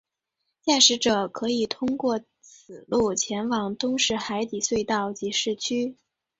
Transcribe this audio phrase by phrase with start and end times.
[0.63, 5.95] 驾驶者可以通过此路前往东区海底隧道及市区。